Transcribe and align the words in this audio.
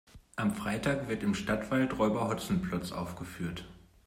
Am 0.35 0.55
Freitag 0.55 1.09
wird 1.09 1.21
im 1.21 1.35
Stadtwald 1.35 1.99
Räuber 1.99 2.27
Hotzenplotz 2.27 2.91
aufgeführt. 2.91 3.65